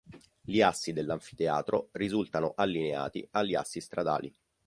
[0.41, 4.35] Gli assi dell’anfiteatro risultano allineati agli assi stradali.